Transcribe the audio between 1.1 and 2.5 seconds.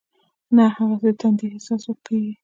د تندې احساس کېږي.